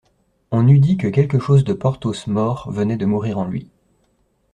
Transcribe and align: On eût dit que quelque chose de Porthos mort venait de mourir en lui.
On 0.49 0.67
eût 0.67 0.79
dit 0.79 0.97
que 0.97 1.07
quelque 1.07 1.37
chose 1.37 1.63
de 1.63 1.73
Porthos 1.73 2.25
mort 2.25 2.71
venait 2.71 2.97
de 2.97 3.05
mourir 3.05 3.37
en 3.37 3.45
lui. 3.45 3.69